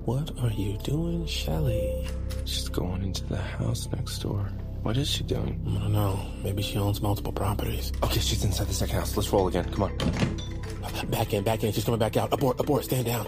What 0.06 0.32
are 0.40 0.52
you 0.52 0.78
doing, 0.84 1.26
Shelly? 1.26 2.08
She's 2.46 2.70
going 2.70 3.02
into 3.02 3.24
the 3.24 3.38
house 3.38 3.90
next 3.92 4.20
door. 4.20 4.52
What 4.84 4.98
is 4.98 5.10
she 5.10 5.24
doing? 5.24 5.66
I 5.68 5.80
don't 5.80 5.94
know. 5.94 6.24
Maybe 6.44 6.62
she 6.62 6.78
owns 6.78 7.02
multiple 7.02 7.34
properties. 7.34 7.92
Okay, 8.04 8.20
she's 8.20 8.44
inside 8.44 8.68
the 8.68 8.76
second 8.76 8.98
house. 8.98 9.18
Let's 9.18 9.34
roll 9.34 9.48
again. 9.48 9.68
Come 9.72 9.86
on. 9.86 10.57
Back 11.10 11.34
in, 11.34 11.44
back 11.44 11.64
in. 11.64 11.72
She's 11.72 11.84
coming 11.86 12.00
back 12.00 12.18
out. 12.18 12.32
Abort, 12.34 12.60
abort, 12.60 12.84
stand 12.86 13.06
down. 13.06 13.28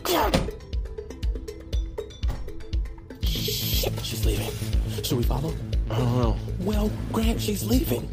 Shit, 3.22 3.94
she's 4.04 4.26
leaving. 4.26 4.50
Should 5.04 5.18
we 5.18 5.24
follow? 5.24 5.54
I 5.90 5.98
don't 5.98 6.18
know. 6.20 6.38
Well, 6.62 6.92
Grant, 7.12 7.42
she's 7.42 7.64
leaving. 7.66 8.08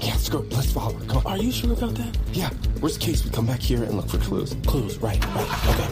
yeah, 0.00 0.14
screw 0.14 0.40
it. 0.42 0.52
Let's 0.52 0.72
follow 0.72 0.94
her. 0.94 1.04
Come 1.06 1.18
on. 1.18 1.26
Are 1.26 1.38
you 1.38 1.52
sure 1.52 1.72
about 1.72 1.94
that? 1.94 2.16
Yeah. 2.32 2.50
Worst 2.80 3.00
case, 3.00 3.24
we 3.24 3.30
come 3.30 3.46
back 3.46 3.60
here 3.60 3.82
and 3.82 3.94
look 3.94 4.08
for 4.08 4.18
clues. 4.18 4.56
Clues, 4.66 4.98
right, 4.98 5.24
right. 5.34 5.68
Okay. 5.68 5.88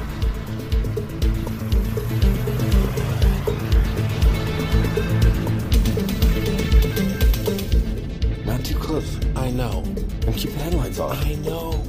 Not 8.46 8.64
too 8.64 8.78
close. 8.78 9.18
I 9.36 9.50
know. 9.50 9.82
And 10.26 10.34
keep 10.34 10.50
the 10.52 10.58
headlights 10.58 10.98
on. 10.98 11.16
I 11.16 11.34
know. 11.36 11.84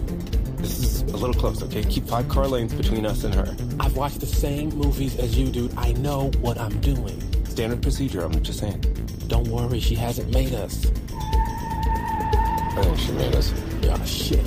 A 1.13 1.17
little 1.17 1.33
close, 1.33 1.63
okay? 1.63 1.83
Keep 1.83 2.07
five 2.07 2.29
car 2.29 2.47
lanes 2.47 2.73
between 2.73 3.05
us 3.05 3.23
and 3.23 3.33
her. 3.33 3.55
I've 3.79 3.97
watched 3.97 4.19
the 4.19 4.27
same 4.27 4.69
movies 4.69 5.17
as 5.17 5.37
you, 5.37 5.49
dude. 5.49 5.75
I 5.77 5.93
know 5.93 6.29
what 6.39 6.59
I'm 6.59 6.79
doing. 6.81 7.19
Standard 7.45 7.81
procedure, 7.81 8.21
I'm 8.21 8.41
just 8.43 8.59
saying. 8.59 8.81
Don't 9.27 9.47
worry, 9.47 9.79
she 9.79 9.95
hasn't 9.95 10.31
made 10.31 10.53
us. 10.53 10.85
I 11.11 12.81
think 12.83 12.99
she 12.99 13.11
made 13.13 13.35
us. 13.35 13.53
Yeah, 13.81 14.03
shit. 14.05 14.45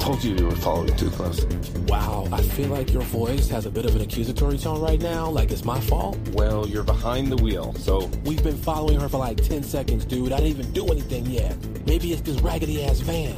Told 0.00 0.24
you 0.24 0.34
you 0.34 0.46
were 0.46 0.56
following 0.56 0.94
too 0.96 1.10
close. 1.10 1.44
Wow, 1.86 2.26
I 2.32 2.42
feel 2.42 2.68
like 2.68 2.92
your 2.92 3.02
voice 3.02 3.48
has 3.48 3.66
a 3.66 3.70
bit 3.70 3.84
of 3.84 3.94
an 3.94 4.02
accusatory 4.02 4.58
tone 4.58 4.80
right 4.80 5.00
now, 5.00 5.28
like 5.28 5.50
it's 5.50 5.64
my 5.64 5.80
fault. 5.80 6.18
Well, 6.32 6.66
you're 6.66 6.84
behind 6.84 7.30
the 7.30 7.42
wheel, 7.42 7.74
so. 7.74 8.10
We've 8.24 8.42
been 8.42 8.56
following 8.56 8.98
her 9.00 9.08
for 9.08 9.18
like 9.18 9.36
10 9.36 9.62
seconds, 9.62 10.04
dude. 10.04 10.32
I 10.32 10.38
didn't 10.38 10.50
even 10.58 10.72
do 10.72 10.86
anything 10.88 11.26
yet. 11.26 11.56
Maybe 11.86 12.12
it's 12.12 12.22
this 12.22 12.40
raggedy 12.40 12.84
ass 12.84 13.00
van. 13.00 13.36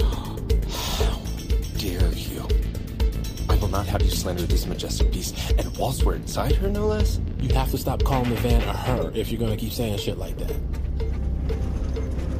Not 3.77 3.87
have 3.87 4.01
you 4.01 4.11
slander 4.11 4.45
this 4.45 4.65
majestic 4.65 5.13
beast, 5.13 5.37
and 5.59 5.77
whilst 5.77 6.03
we're 6.03 6.15
inside 6.15 6.53
her, 6.57 6.71
no 6.71 6.87
less. 6.87 7.21
You 7.41 7.55
have 7.55 7.71
to 7.73 7.77
stop 7.77 8.03
calling 8.03 8.31
the 8.31 8.37
van 8.37 8.63
a 8.63 8.73
her 8.73 9.13
if 9.15 9.31
you're 9.31 9.39
gonna 9.39 9.57
keep 9.57 9.73
saying 9.73 9.99
shit 9.99 10.17
like 10.17 10.39
that. 10.39 10.55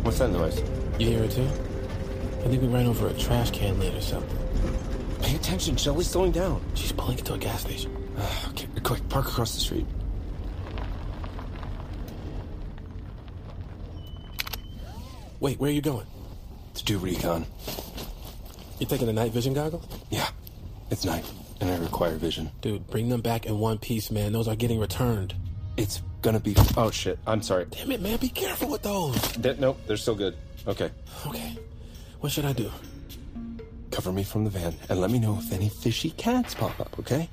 What's 0.03 0.19
that 0.19 0.31
noise? 0.31 0.63
You 0.99 1.09
hear 1.09 1.25
it 1.25 1.33
too? 1.33 1.47
I 2.43 2.49
think 2.49 2.63
we 2.63 2.69
ran 2.69 2.87
over 2.87 3.09
a 3.09 3.13
trash 3.19 3.51
can 3.51 3.79
lid 3.79 3.95
or 3.95 4.01
something. 4.01 4.39
Pay 5.21 5.37
attention, 5.37 5.77
Shelly's 5.77 6.09
slowing 6.09 6.33
down. 6.33 6.63
She's 6.73 6.93
pulling 6.93 7.19
into 7.19 7.35
a 7.35 7.39
gas 7.39 7.61
station. 7.61 7.95
okay, 8.49 8.67
quick, 8.83 9.07
park 9.11 9.27
across 9.27 9.53
the 9.53 9.61
street. 9.61 9.87
Wait, 15.41 15.61
where 15.61 15.69
are 15.69 15.75
you 15.75 15.83
going? 15.83 16.07
To 16.77 16.85
do 16.85 16.97
recon. 16.97 17.45
You're 18.79 18.89
taking 18.89 19.07
the 19.07 19.13
night 19.13 19.33
vision 19.33 19.53
goggles? 19.53 19.87
Yeah, 20.09 20.29
it's 20.91 21.05
night, 21.05 21.25
and 21.61 21.71
I 21.71 21.77
require 21.79 22.17
vision. 22.17 22.51
Dude, 22.61 22.87
bring 22.89 23.09
them 23.09 23.21
back 23.21 23.47
in 23.47 23.59
one 23.59 23.79
piece, 23.79 24.11
man. 24.11 24.33
Those 24.33 24.49
are 24.49 24.57
getting 24.57 24.79
returned. 24.79 25.35
It's 25.77 26.03
gonna 26.23 26.41
be. 26.41 26.55
Oh 26.77 26.91
shit! 26.91 27.19
I'm 27.27 27.43
sorry. 27.43 27.67
Damn 27.71 27.93
it, 27.93 28.01
man! 28.01 28.19
Be 28.19 28.29
careful 28.29 28.69
with 28.69 28.83
those. 28.83 29.21
That, 29.35 29.61
nope, 29.61 29.79
they're 29.87 29.97
still 29.97 30.15
good. 30.15 30.37
Okay. 30.67 30.91
Okay. 31.27 31.57
What 32.21 32.33
should 32.33 32.45
I 32.45 32.53
do? 32.53 32.71
Cover 33.91 34.13
me 34.13 34.25
from 34.25 34.45
the 34.45 34.51
van 34.51 34.75
and 34.89 35.01
let 35.01 35.11
me 35.11 35.19
know 35.19 35.39
if 35.39 35.53
any 35.53 35.69
fishy 35.69 36.11
cats 36.11 36.55
pop 36.55 36.79
up. 36.81 36.99
Okay? 36.99 37.29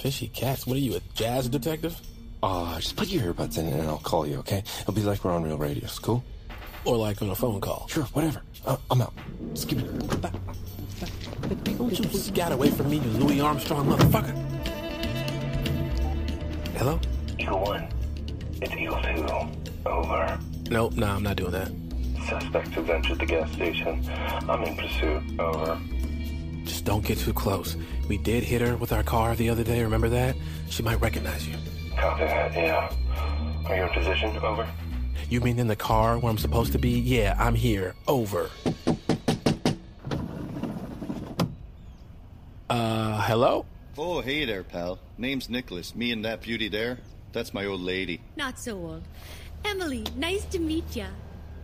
Fishy 0.00 0.28
cats? 0.28 0.66
What 0.66 0.76
are 0.76 0.80
you, 0.80 0.96
a 0.96 1.00
jazz 1.14 1.48
detective? 1.48 2.00
Ah, 2.42 2.76
uh, 2.76 2.80
just 2.80 2.96
put 2.96 3.08
your 3.08 3.32
earbuds 3.32 3.58
in 3.58 3.66
and 3.66 3.82
I'll 3.82 3.98
call 3.98 4.26
you. 4.26 4.38
Okay? 4.38 4.64
It'll 4.80 4.94
be 4.94 5.02
like 5.02 5.24
we're 5.24 5.32
on 5.32 5.42
real 5.42 5.58
radios. 5.58 5.98
Cool? 5.98 6.24
Or 6.84 6.96
like 6.96 7.20
on 7.22 7.30
a 7.30 7.34
phone 7.34 7.60
call. 7.60 7.86
Sure, 7.88 8.04
whatever. 8.04 8.42
Uh, 8.64 8.76
I'm 8.90 9.02
out. 9.02 9.14
Skip 9.54 9.78
it. 9.78 10.22
me. 10.22 10.30
Don't 11.82 11.98
you 11.98 12.16
scat 12.16 12.52
away 12.52 12.70
from 12.70 12.90
me, 12.90 12.98
you 12.98 13.10
Louis 13.18 13.40
Armstrong 13.40 13.88
motherfucker. 13.88 14.32
Hello? 16.76 17.00
Eagle 17.36 17.58
1. 17.58 17.88
It's 18.60 18.72
Eagle 18.72 19.02
2. 19.02 19.90
Over. 19.90 20.38
Nope, 20.70 20.92
nah, 20.92 21.16
I'm 21.16 21.24
not 21.24 21.34
doing 21.34 21.50
that. 21.50 21.72
Suspects 22.28 22.70
have 22.70 22.88
entered 22.88 23.18
the 23.18 23.26
gas 23.26 23.50
station. 23.50 24.08
I'm 24.48 24.62
in 24.62 24.76
pursuit. 24.76 25.40
Over. 25.40 25.80
Just 26.62 26.84
don't 26.84 27.04
get 27.04 27.18
too 27.18 27.32
close. 27.32 27.76
We 28.08 28.16
did 28.16 28.44
hit 28.44 28.60
her 28.60 28.76
with 28.76 28.92
our 28.92 29.02
car 29.02 29.34
the 29.34 29.50
other 29.50 29.64
day, 29.64 29.82
remember 29.82 30.08
that? 30.10 30.36
She 30.70 30.84
might 30.84 31.00
recognize 31.00 31.48
you. 31.48 31.56
Copy 31.98 32.26
that, 32.26 32.54
yeah. 32.54 32.94
Are 33.66 33.76
you 33.76 33.82
in 33.82 33.88
position? 33.88 34.36
Over. 34.36 34.68
You 35.28 35.40
mean 35.40 35.58
in 35.58 35.66
the 35.66 35.74
car 35.74 36.16
where 36.20 36.30
I'm 36.30 36.38
supposed 36.38 36.70
to 36.72 36.78
be? 36.78 37.00
Yeah, 37.00 37.34
I'm 37.40 37.56
here. 37.56 37.96
Over. 38.06 38.50
Uh, 42.72 43.20
hello? 43.26 43.66
Oh, 43.98 44.22
hey 44.22 44.46
there, 44.46 44.62
pal. 44.62 44.98
Name's 45.18 45.50
Nicholas. 45.50 45.94
Me 45.94 46.10
and 46.10 46.24
that 46.24 46.40
beauty 46.40 46.70
there, 46.70 46.96
that's 47.30 47.52
my 47.52 47.66
old 47.66 47.82
lady. 47.82 48.22
Not 48.34 48.58
so 48.58 48.78
old. 48.78 49.02
Emily, 49.62 50.06
nice 50.16 50.46
to 50.46 50.58
meet 50.58 50.96
ya. 50.96 51.08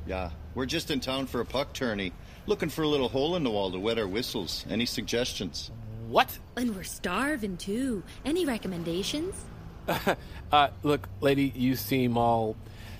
Yeah, 0.07 0.29
we're 0.55 0.67
just 0.67 0.91
in 0.91 1.01
town 1.01 1.25
for 1.27 1.41
a 1.41 1.47
puck 1.47 1.73
tourney. 1.73 2.13
Looking 2.45 2.69
for 2.69 2.83
a 2.83 2.87
little 2.87 3.09
hole 3.09 3.37
in 3.37 3.43
the 3.43 3.51
wall 3.51 3.71
to 3.71 3.79
wet 3.81 3.99
our 3.99 4.07
whistles. 4.07 4.67
Any 4.69 4.85
suggestions? 4.85 5.71
What? 6.09 6.39
And 6.59 6.77
we're 6.77 6.83
starving 6.83 7.57
too. 7.57 8.03
Any 8.27 8.45
recommendations? 8.45 9.35
uh, 10.53 10.69
look, 10.83 11.09
lady, 11.23 11.55
you 11.57 11.75
seem 11.75 12.19
all 12.19 12.55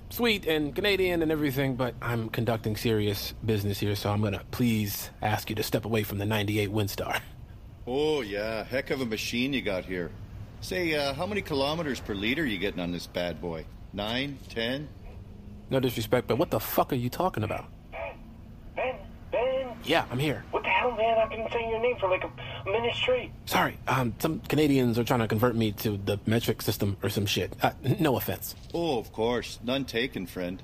sweet 0.09 0.47
and 0.47 0.75
Canadian 0.75 1.21
and 1.21 1.31
everything, 1.31 1.77
but 1.77 1.95
I'm 2.01 2.31
conducting 2.31 2.75
serious 2.75 3.35
business 3.45 3.79
here, 3.79 3.95
so 3.95 4.09
I'm 4.09 4.23
gonna 4.23 4.45
please 4.51 5.11
ask 5.21 5.51
you 5.51 5.57
to 5.57 5.63
step 5.63 5.85
away 5.85 6.05
from 6.05 6.17
the 6.17 6.25
98 6.25 6.71
Windstar. 6.71 7.21
Oh, 7.91 8.21
yeah, 8.21 8.65
heck 8.65 8.91
of 8.91 9.01
a 9.01 9.07
machine 9.07 9.55
you 9.55 9.63
got 9.63 9.87
here. 9.87 10.11
Say, 10.61 10.95
uh, 10.95 11.15
how 11.15 11.25
many 11.25 11.41
kilometers 11.41 12.01
per 12.01 12.13
liter 12.13 12.45
you 12.45 12.59
getting 12.59 12.81
on 12.81 12.93
this 12.93 13.07
bad 13.07 13.41
boy? 13.41 13.65
Nine? 13.95 14.39
Ten? 14.51 14.91
No 15.71 15.81
disrespect, 15.81 16.27
but 16.27 16.37
what 16.37 16.51
the 16.51 16.61
fuck 16.61 16.93
are 16.93 16.97
you 16.97 17.09
talking 17.09 17.45
about? 17.45 17.65
Ben, 18.77 18.97
Ben. 19.33 19.69
Yeah, 19.85 20.05
I'm 20.11 20.19
here. 20.19 20.45
What 20.51 20.65
the 20.65 20.69
hell, 20.69 20.91
man? 20.93 21.17
I've 21.17 21.31
been 21.31 21.47
saying 21.51 21.71
your 21.71 21.81
name 21.81 21.97
for 21.99 22.11
like 22.11 22.25
a 22.25 22.71
minute 22.71 22.95
straight. 22.95 23.31
Sorry, 23.47 23.79
um, 23.89 24.15
some 24.19 24.41
Canadians 24.41 24.99
are 24.99 25.05
trying 25.05 25.21
to 25.21 25.29
convert 25.29 25.57
me 25.57 25.73
to 25.73 25.97
the 25.97 26.21
metric 26.27 26.61
system 26.61 26.99
or 27.03 27.09
some 27.09 27.25
shit. 27.25 27.55
Uh, 27.63 27.71
no 27.99 28.19
offense. 28.19 28.55
Oh, 28.75 28.99
of 28.99 29.13
course. 29.13 29.61
None 29.65 29.87
taken, 29.87 30.27
friend. 30.27 30.63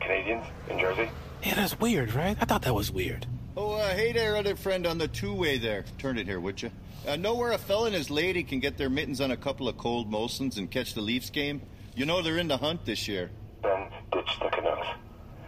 Canadians 0.00 0.44
in 0.68 0.78
Jersey? 0.78 1.08
Yeah, 1.42 1.54
that's 1.54 1.80
weird, 1.80 2.12
right? 2.12 2.36
I 2.38 2.44
thought 2.44 2.60
that 2.62 2.74
was 2.74 2.90
weird. 2.90 3.26
Oh, 3.56 3.72
uh, 3.72 3.88
hey 3.94 4.12
there, 4.12 4.36
other 4.36 4.54
friend 4.54 4.86
on 4.86 4.98
the 4.98 5.08
two-way 5.08 5.58
there. 5.58 5.84
Turn 5.98 6.18
it 6.18 6.26
here, 6.26 6.38
would 6.38 6.62
you? 6.62 6.70
Uh, 7.06 7.16
know 7.16 7.34
where 7.34 7.52
a 7.52 7.58
fella 7.58 7.86
and 7.86 7.94
his 7.94 8.10
lady 8.10 8.44
can 8.44 8.60
get 8.60 8.78
their 8.78 8.88
mittens 8.88 9.20
on 9.20 9.32
a 9.32 9.36
couple 9.36 9.68
of 9.68 9.76
cold 9.76 10.10
Molsons 10.10 10.56
and 10.56 10.70
catch 10.70 10.94
the 10.94 11.00
Leafs 11.00 11.30
game? 11.30 11.60
You 11.96 12.06
know 12.06 12.22
they're 12.22 12.38
in 12.38 12.46
the 12.46 12.56
hunt 12.56 12.84
this 12.84 13.08
year. 13.08 13.30
Ben, 13.62 13.88
ditch 14.12 14.38
the 14.40 14.48
Canucks. 14.50 14.86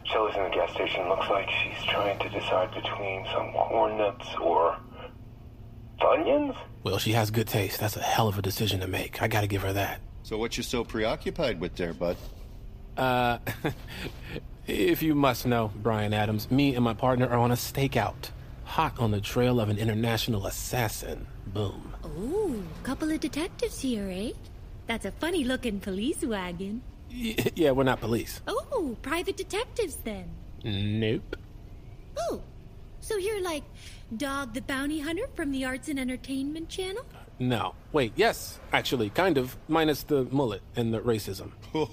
Shelley's 0.05 0.35
in 0.37 0.43
the 0.43 0.51
gas 0.51 0.73
station. 0.73 1.09
Looks 1.09 1.29
like 1.31 1.49
she's 1.51 1.85
trying 1.85 2.19
to 2.19 2.29
decide 2.29 2.75
between 2.75 3.25
some 3.33 3.53
corn 3.53 3.97
nuts 3.97 4.27
or 4.41 4.77
Funyuns? 6.01 6.57
Well, 6.83 6.99
she 6.99 7.13
has 7.13 7.31
good 7.31 7.47
taste. 7.47 7.79
That's 7.79 7.97
a 7.97 8.03
hell 8.03 8.27
of 8.27 8.37
a 8.37 8.43
decision 8.43 8.81
to 8.81 8.89
make. 8.89 9.23
I 9.23 9.29
gotta 9.29 9.47
give 9.47 9.63
her 9.63 9.73
that. 9.75 10.01
So 10.25 10.39
what 10.39 10.57
you 10.57 10.65
so 10.65 10.83
preoccupied 10.83 11.61
with 11.61 11.77
there, 11.77 11.95
bud? 11.95 12.17
Uh, 12.97 13.39
if 14.67 15.03
you 15.03 15.15
must 15.15 15.47
know, 15.47 15.71
Bryan 15.77 16.15
Adams, 16.15 16.51
me 16.51 16.75
and 16.75 16.85
my 16.85 16.95
partner 16.95 17.27
are 17.29 17.39
on 17.39 17.51
a 17.51 17.55
stakeout. 17.57 18.31
Hot 18.65 18.99
on 18.99 19.11
the 19.11 19.21
trail 19.21 19.61
of 19.61 19.69
an 19.69 19.79
international 19.79 20.47
assassin. 20.47 21.27
Boom. 21.49 21.95
Ooh, 22.07 22.65
couple 22.83 23.11
of 23.11 23.21
detectives 23.21 23.81
here, 23.81 24.09
eh? 24.11 24.33
That's 24.87 25.05
a 25.05 25.13
funny 25.13 25.45
looking 25.45 25.81
police 25.81 26.25
wagon. 26.25 26.83
Yeah, 27.55 27.73
we're 27.73 27.85
not 27.85 28.01
police. 28.01 28.41
Oh, 28.47 28.97
private 29.03 29.37
detectives 29.37 29.97
then. 29.97 30.31
Nope. 30.65 31.37
Oh, 32.19 32.41
so 33.01 33.17
you're 33.19 33.43
like 33.43 33.65
Dog 34.17 34.55
the 34.55 34.63
Bounty 34.63 35.01
Hunter 35.01 35.27
from 35.35 35.53
the 35.53 35.65
Arts 35.67 35.89
and 35.89 35.99
Entertainment 36.01 36.71
Channel? 36.71 37.05
No. 37.39 37.75
Wait, 37.93 38.13
yes, 38.17 38.61
actually, 38.73 39.11
kind 39.11 39.37
of, 39.37 39.57
minus 39.69 40.05
the 40.05 40.25
mullet 40.31 40.63
and 40.77 40.95
the 40.95 41.01
racism. 41.01 41.51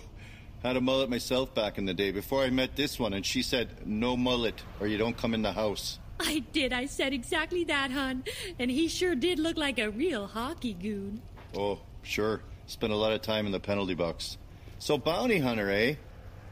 Had 0.63 0.75
a 0.75 0.81
mullet 0.81 1.09
myself 1.09 1.53
back 1.55 1.77
in 1.77 1.85
the 1.85 1.93
day 1.93 2.11
before 2.11 2.43
I 2.43 2.49
met 2.49 2.75
this 2.75 2.99
one, 2.99 3.13
and 3.13 3.25
she 3.25 3.41
said, 3.41 3.87
no 3.87 4.17
mullet, 4.17 4.61
or 4.81 4.87
you 4.87 4.97
don't 4.97 5.15
come 5.15 5.33
in 5.33 5.41
the 5.41 5.53
house. 5.53 5.99
I 6.19 6.43
did. 6.51 6.73
I 6.73 6.85
said 6.85 7.13
exactly 7.13 7.63
that, 7.65 7.91
hon. 7.91 8.25
And 8.59 8.69
he 8.69 8.89
sure 8.89 9.15
did 9.15 9.39
look 9.39 9.57
like 9.57 9.79
a 9.79 9.89
real 9.89 10.27
hockey 10.27 10.73
goon. 10.73 11.21
Oh, 11.55 11.79
sure. 12.03 12.41
Spent 12.67 12.91
a 12.91 12.95
lot 12.95 13.13
of 13.13 13.21
time 13.21 13.45
in 13.45 13.53
the 13.53 13.59
penalty 13.59 13.93
box. 13.93 14.37
So, 14.79 14.97
bounty 14.97 15.39
hunter, 15.39 15.69
eh? 15.69 15.95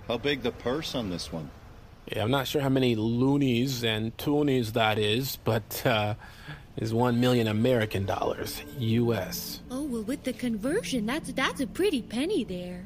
How 0.07 0.17
big 0.17 0.41
the 0.41 0.53
purse 0.53 0.95
on 0.95 1.09
this 1.09 1.33
one? 1.33 1.51
Yeah, 2.05 2.23
I'm 2.23 2.31
not 2.31 2.47
sure 2.47 2.61
how 2.61 2.69
many 2.69 2.95
loonies 2.95 3.83
and 3.83 4.15
toonies 4.15 4.71
that 4.73 4.97
is, 4.97 5.37
but 5.43 5.85
uh, 5.85 6.15
is 6.77 6.93
one 6.93 7.19
million 7.19 7.47
American 7.47 8.05
dollars, 8.05 8.63
U.S. 8.79 9.59
Oh 9.69 9.83
well, 9.83 10.03
with 10.03 10.23
the 10.23 10.31
conversion, 10.31 11.05
that's 11.05 11.33
that's 11.33 11.59
a 11.59 11.67
pretty 11.67 12.01
penny 12.01 12.45
there. 12.45 12.85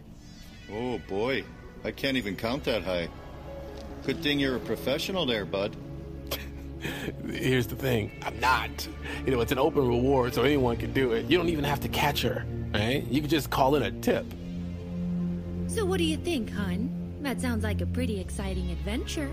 Oh 0.74 1.00
boy, 1.08 1.44
I 1.84 1.92
can't 1.92 2.18
even 2.18 2.36
count 2.36 2.64
that 2.64 2.84
high. 2.84 3.10
Good 4.06 4.24
thing 4.24 4.40
you're 4.40 4.56
a 4.56 4.60
professional 4.60 5.26
there, 5.26 5.46
bud. 5.46 5.76
Here's 7.30 7.68
the 7.68 7.76
thing, 7.76 8.12
I'm 8.26 8.40
not. 8.40 8.88
You 9.26 9.32
know, 9.32 9.42
it's 9.42 9.52
an 9.52 9.60
open 9.60 9.88
reward, 9.88 10.34
so 10.34 10.44
anyone 10.44 10.78
can 10.78 10.94
do 10.94 11.12
it. 11.12 11.30
You 11.30 11.38
don't 11.38 11.50
even 11.50 11.66
have 11.66 11.82
to 11.82 11.90
catch 11.90 12.22
her, 12.22 12.46
right? 12.74 13.06
You 13.08 13.22
can 13.22 13.30
just 13.30 13.50
call 13.50 13.76
in 13.76 13.84
a 13.84 13.92
tip. 13.92 14.26
So 15.68 15.86
what 15.86 15.98
do 15.98 16.06
you 16.06 16.18
think, 16.18 16.52
hun? 16.52 16.90
That 17.22 17.42
sounds 17.42 17.64
like 17.64 17.82
a 17.82 17.86
pretty 17.86 18.20
exciting 18.20 18.72
adventure. 18.72 19.30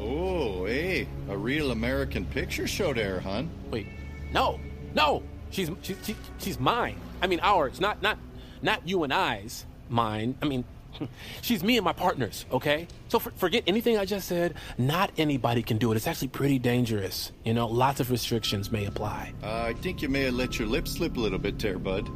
Oh, 0.00 0.64
hey, 0.64 1.08
a 1.28 1.36
real 1.36 1.72
American 1.72 2.24
picture 2.24 2.66
show 2.66 2.94
there, 2.94 3.20
hon. 3.20 3.50
Wait, 3.70 3.86
no, 4.32 4.60
no, 4.94 5.22
she's 5.50 5.70
she's 5.82 5.96
she, 6.04 6.16
she's 6.38 6.60
mine. 6.60 7.00
I 7.20 7.26
mean 7.26 7.40
ours, 7.42 7.80
not 7.80 8.00
not 8.02 8.18
not 8.62 8.86
you 8.86 9.02
and 9.04 9.12
I's. 9.12 9.66
Mine. 9.88 10.36
I 10.42 10.46
mean, 10.46 10.64
she's 11.42 11.62
me 11.62 11.76
and 11.76 11.84
my 11.84 11.92
partners. 11.92 12.46
Okay, 12.50 12.88
so 13.08 13.18
for, 13.18 13.30
forget 13.32 13.64
anything 13.66 13.98
I 13.98 14.04
just 14.04 14.28
said. 14.28 14.54
Not 14.78 15.12
anybody 15.18 15.62
can 15.62 15.78
do 15.78 15.92
it. 15.92 15.96
It's 15.96 16.06
actually 16.06 16.28
pretty 16.28 16.58
dangerous. 16.58 17.32
You 17.44 17.54
know, 17.54 17.66
lots 17.66 18.00
of 18.00 18.10
restrictions 18.10 18.70
may 18.70 18.86
apply. 18.86 19.32
Uh, 19.42 19.62
I 19.62 19.74
think 19.74 20.02
you 20.02 20.08
may 20.08 20.22
have 20.24 20.34
let 20.34 20.58
your 20.58 20.68
lips 20.68 20.92
slip 20.92 21.16
a 21.16 21.20
little 21.20 21.38
bit 21.38 21.58
there, 21.58 21.78
bud. 21.78 22.08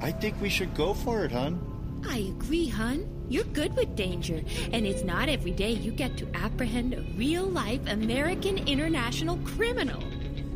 I 0.00 0.12
think 0.12 0.40
we 0.40 0.48
should 0.48 0.74
go 0.74 0.94
for 0.94 1.24
it, 1.24 1.32
hon. 1.32 1.60
I 2.08 2.18
agree, 2.18 2.68
hun. 2.68 3.08
You're 3.28 3.44
good 3.44 3.74
with 3.74 3.96
danger, 3.96 4.42
and 4.72 4.86
it's 4.86 5.02
not 5.02 5.28
every 5.28 5.50
day 5.50 5.72
you 5.72 5.90
get 5.90 6.16
to 6.18 6.28
apprehend 6.34 6.94
a 6.94 7.02
real 7.16 7.44
life 7.44 7.80
American 7.88 8.58
international 8.68 9.38
criminal. 9.38 10.00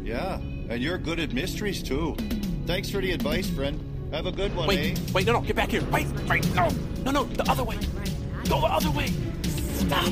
Yeah, 0.04 0.36
and 0.36 0.80
you're 0.80 0.98
good 0.98 1.18
at 1.18 1.32
mysteries 1.32 1.82
too. 1.82 2.14
Thanks 2.66 2.88
for 2.88 3.00
the 3.00 3.10
advice, 3.10 3.50
friend. 3.50 3.89
Have 4.12 4.26
a 4.26 4.32
good 4.32 4.54
one, 4.56 4.66
Wait, 4.66 4.98
eh? 4.98 5.00
wait, 5.14 5.26
no, 5.26 5.34
no, 5.34 5.40
get 5.40 5.54
back 5.54 5.70
here. 5.70 5.84
Wait, 5.84 6.06
wait, 6.28 6.54
no, 6.54 6.68
no, 7.04 7.10
no, 7.12 7.24
the 7.24 7.48
other 7.48 7.62
way. 7.62 7.76
Go 8.48 8.60
the 8.60 8.66
other 8.66 8.90
way. 8.90 9.06
Stop. 9.44 10.06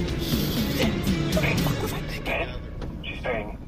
Okay, 1.36 1.54
fuck 1.56 1.82
was 1.82 1.92
I 1.92 2.00
thinking? 2.02 2.48
She's 3.02 3.20
paying. 3.20 3.58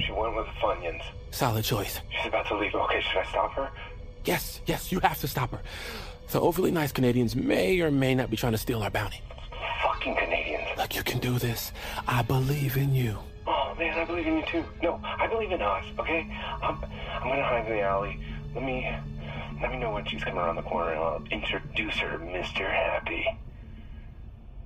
She 0.00 0.10
went 0.12 0.34
with 0.36 0.46
the 0.46 0.52
Funyuns. 0.52 1.02
Solid 1.32 1.64
choice. 1.64 2.00
She's 2.10 2.26
about 2.28 2.46
to 2.46 2.56
leave. 2.56 2.74
Okay, 2.74 3.00
should 3.02 3.18
I 3.18 3.24
stop 3.26 3.52
her? 3.52 3.70
Yes, 4.24 4.62
yes, 4.66 4.90
you 4.90 5.00
have 5.00 5.20
to 5.20 5.28
stop 5.28 5.50
her. 5.50 5.60
The 6.30 6.40
overly 6.40 6.70
nice 6.70 6.90
Canadians 6.90 7.36
may 7.36 7.80
or 7.80 7.90
may 7.90 8.14
not 8.14 8.30
be 8.30 8.36
trying 8.38 8.52
to 8.52 8.58
steal 8.58 8.82
our 8.82 8.90
bounty. 8.90 9.20
Fucking 9.82 10.16
Canadians. 10.16 10.64
Look, 10.78 10.96
you 10.96 11.02
can 11.02 11.18
do 11.18 11.38
this. 11.38 11.72
I 12.08 12.22
believe 12.22 12.78
in 12.78 12.94
you. 12.94 13.18
Oh 13.46 13.74
man, 13.78 13.98
I 13.98 14.04
believe 14.06 14.26
in 14.26 14.38
you 14.38 14.44
too. 14.46 14.64
No, 14.82 14.98
I 15.04 15.26
believe 15.26 15.52
in 15.52 15.60
us. 15.60 15.84
Okay, 15.98 16.26
I'm, 16.62 16.82
I'm 17.20 17.28
gonna 17.28 17.44
hide 17.44 17.66
in 17.66 17.72
the 17.72 17.82
alley. 17.82 18.18
Let 18.54 18.64
me, 18.64 18.88
let 19.60 19.70
me 19.70 19.78
know 19.78 19.92
when 19.92 20.06
she's 20.06 20.22
coming 20.22 20.38
around 20.38 20.56
the 20.56 20.62
corner, 20.62 20.92
and 20.92 21.00
I'll 21.00 21.22
introduce 21.30 21.96
her, 21.96 22.18
to 22.18 22.18
Mr. 22.18 22.70
Happy. 22.70 23.26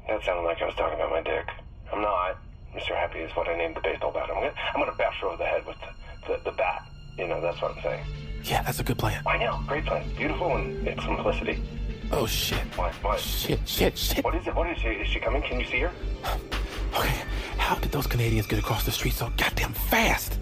That 0.08 0.22
sounded 0.24 0.42
like 0.42 0.62
I 0.62 0.66
was 0.66 0.74
talking 0.74 0.94
about 0.98 1.10
my 1.10 1.22
dick. 1.22 1.48
I'm 1.92 2.00
not. 2.00 2.38
Mr. 2.74 2.94
Happy 2.94 3.18
is 3.20 3.34
what 3.34 3.48
I 3.48 3.56
named 3.56 3.76
the 3.76 3.80
baseball 3.80 4.12
bat. 4.12 4.28
I'm 4.28 4.34
gonna, 4.34 4.52
I'm 4.74 4.80
gonna 4.80 4.96
bash 4.96 5.20
her 5.20 5.28
over 5.28 5.36
the 5.36 5.44
head 5.44 5.66
with 5.66 5.76
the, 5.80 6.32
the, 6.32 6.50
the 6.50 6.56
bat. 6.56 6.86
You 7.18 7.28
know, 7.28 7.40
that's 7.40 7.60
what 7.60 7.76
I'm 7.76 7.82
saying. 7.82 8.04
Yeah, 8.44 8.62
that's 8.62 8.78
a 8.78 8.84
good 8.84 8.98
plan. 8.98 9.22
I 9.26 9.38
know, 9.38 9.60
great 9.66 9.84
plan. 9.84 10.08
Beautiful 10.16 10.56
in 10.56 10.86
its 10.86 11.02
simplicity. 11.02 11.62
Oh 12.12 12.26
shit. 12.26 12.58
What? 12.76 12.94
What? 13.02 13.20
Shit, 13.20 13.60
shit, 13.66 13.98
shit. 13.98 14.24
What 14.24 14.34
is 14.34 14.46
it? 14.46 14.54
What 14.54 14.70
is 14.70 14.78
she? 14.78 14.88
Is 14.88 15.08
she 15.08 15.18
coming? 15.18 15.42
Can 15.42 15.60
you 15.60 15.66
see 15.66 15.80
her? 15.80 15.92
Okay, 16.94 17.20
how 17.58 17.74
did 17.74 17.92
those 17.92 18.06
Canadians 18.06 18.46
get 18.46 18.58
across 18.58 18.82
the 18.86 18.90
street 18.90 19.12
so 19.12 19.30
goddamn 19.36 19.74
fast? 19.74 20.38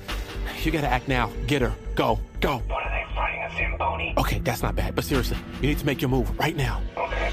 You 0.62 0.71
gotta 0.71 0.87
act 0.88 1.09
now. 1.09 1.33
Get 1.49 1.61
her. 1.61 1.75
Go, 1.97 2.21
go. 2.41 2.62
What 3.56 3.62
are 3.62 3.68
they 3.68 3.76
riding 3.78 3.78
a 3.78 3.78
Zamboni? 3.78 4.14
Okay, 4.18 4.38
that's 4.40 4.62
not 4.62 4.75
bad, 4.75 4.94
but 4.94 5.04
seriously, 5.04 5.36
you 5.60 5.68
need 5.68 5.78
to 5.78 5.86
make 5.86 6.00
your 6.00 6.10
move 6.10 6.38
right 6.38 6.56
now. 6.56 6.82
Okay. 6.96 7.32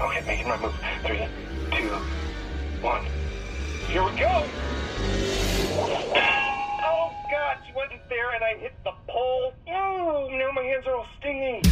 Okay, 0.00 0.22
making 0.26 0.48
my 0.48 0.56
move. 0.58 0.74
Three, 1.04 1.26
two, 1.72 1.88
one. 2.80 3.04
Here 3.88 4.02
we 4.04 4.10
go. 4.18 4.44
Oh 6.86 7.10
God, 7.30 7.58
she 7.66 7.72
wasn't 7.74 8.08
there, 8.08 8.30
and 8.34 8.44
I 8.44 8.56
hit 8.58 8.72
the 8.84 8.92
pole. 9.08 9.52
Oh, 9.68 10.28
now 10.30 10.50
my 10.52 10.62
hands 10.62 10.86
are 10.86 10.94
all 10.96 11.06
stinging. 11.20 11.62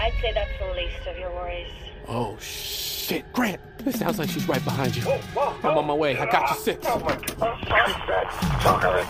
I'd 0.00 0.12
say 0.22 0.32
that's 0.32 0.50
the 0.60 0.72
least 0.74 1.06
of 1.08 1.18
your 1.18 1.30
worries. 1.30 1.70
Oh 2.06 2.38
shit, 2.38 3.30
Grant! 3.32 3.60
It 3.84 3.94
sounds 3.94 4.18
like 4.18 4.30
she's 4.30 4.48
right 4.48 4.64
behind 4.64 4.96
you. 4.96 5.02
Whoa, 5.02 5.18
whoa, 5.34 5.68
I'm 5.68 5.78
on 5.78 5.86
my 5.86 5.94
way. 5.94 6.16
I 6.18 6.26
got 6.30 6.50
you 6.50 6.56
six. 6.56 6.86
Oh 6.88 6.98
my 7.00 7.16
God. 7.16 7.36
Oh, 7.40 7.56
stronger, 8.60 9.04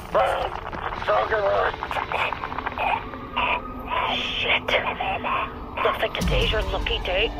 stronger. 1.12 2.57
Shit. 4.14 4.62
Looks 5.84 5.98
like 6.00 6.14
today's 6.14 6.50
your 6.50 6.62
lucky 6.62 6.98
day. 7.00 7.30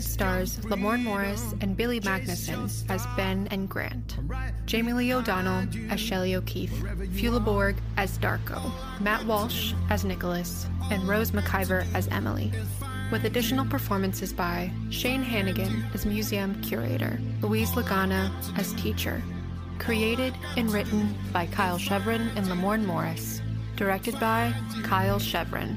Stars 0.00 0.58
Lamorne 0.60 1.02
Morris 1.02 1.54
and 1.60 1.76
Billy 1.76 2.00
Magnussen 2.00 2.64
as 2.88 3.06
Ben 3.16 3.46
and 3.50 3.68
Grant. 3.68 4.16
Jamie 4.64 4.92
Lee 4.92 5.12
O'Donnell 5.12 5.66
as 5.90 6.00
Shelley 6.00 6.34
O'Keefe. 6.34 6.72
Fula 7.12 7.40
Borg 7.40 7.76
as 7.96 8.16
Darko. 8.18 8.72
Matt 9.00 9.24
Walsh 9.26 9.74
as 9.90 10.04
Nicholas. 10.04 10.66
And 10.90 11.06
Rose 11.06 11.32
McIver 11.32 11.86
as 11.94 12.08
Emily. 12.08 12.52
With 13.10 13.24
additional 13.24 13.66
performances 13.66 14.32
by 14.32 14.70
Shane 14.90 15.22
Hannigan 15.22 15.84
as 15.92 16.06
museum 16.06 16.60
curator. 16.62 17.20
Louise 17.40 17.70
Lagana 17.72 18.30
as 18.58 18.72
teacher. 18.74 19.22
Created 19.78 20.34
and 20.56 20.72
written 20.72 21.14
by 21.32 21.46
Kyle 21.46 21.78
Chevron 21.78 22.30
and 22.36 22.46
Lamorne 22.46 22.84
Morris. 22.86 23.42
Directed 23.76 24.18
by 24.20 24.54
Kyle 24.84 25.18
Chevron. 25.18 25.76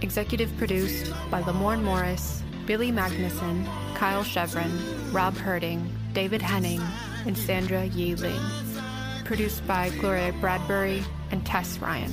Executive 0.00 0.50
produced 0.56 1.12
by 1.30 1.42
Lamorne 1.42 1.82
Morris, 1.82 2.41
Billy 2.66 2.92
Magnussen, 2.92 3.66
Kyle 3.94 4.22
Chevron, 4.22 4.70
Rob 5.12 5.34
Herding, 5.36 5.90
David 6.12 6.40
Henning, 6.40 6.80
and 7.26 7.36
Sandra 7.36 7.84
Yi 7.84 8.14
Ling. 8.14 8.40
Produced 9.24 9.66
by 9.66 9.90
Gloria 9.90 10.32
Bradbury 10.40 11.02
and 11.30 11.44
Tess 11.44 11.78
Ryan. 11.78 12.12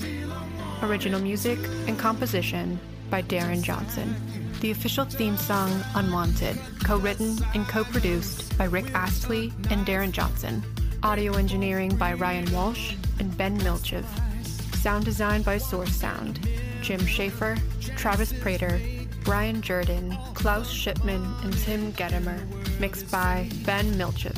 Original 0.82 1.20
music 1.20 1.60
and 1.88 2.00
composition 2.00 2.80
by 3.10 3.22
Darren 3.22 3.62
Johnson. 3.62 4.16
The 4.62 4.72
official 4.72 5.06
theme 5.06 5.38
song, 5.38 5.84
Unwanted, 5.96 6.60
co 6.84 6.98
written 6.98 7.38
and 7.54 7.68
co 7.68 7.84
produced 7.84 8.58
by 8.58 8.66
Rick 8.66 8.94
Astley 8.94 9.54
and 9.70 9.86
Darren 9.86 10.12
Johnson. 10.12 10.64
Audio 11.04 11.34
engineering 11.34 11.96
by 11.96 12.14
Ryan 12.14 12.52
Walsh 12.52 12.96
and 13.20 13.36
Ben 13.38 13.58
Milchev. 13.60 14.06
Sound 14.76 15.06
design 15.06 15.44
by 15.44 15.58
Source 15.58 15.96
Sound. 15.96 16.40
Jim 16.82 17.06
Schaefer, 17.06 17.58
Travis 17.98 18.34
Prater, 18.34 18.80
Brian 19.30 19.62
Jordan, 19.62 20.18
Klaus 20.34 20.72
Shipman, 20.72 21.24
and 21.44 21.56
Tim 21.60 21.94
Gedimer. 21.94 22.39
Mixed 22.80 23.12
by 23.12 23.48
Ben 23.63 23.86
Milchev. 23.94 24.36